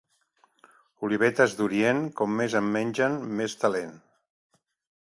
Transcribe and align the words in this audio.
Olivetes 1.07 1.53
d'orient, 1.59 2.01
com 2.23 2.35
més 2.41 2.57
en 2.61 2.73
mengen, 2.79 3.21
més 3.43 3.59
talent. 3.67 3.95